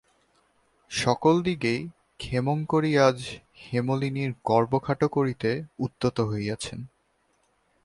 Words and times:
সকল 0.91 1.35
দিকেই 1.41 1.81
ক্ষেমংকরী 2.19 2.91
আজ 2.97 3.19
হেমনলিনীর 3.63 4.31
গর্ব 4.45 4.73
খাটো 4.79 5.07
করিতে 5.07 5.49
উদ্যত 5.79 6.17
হইয়াছেন। 6.21 6.79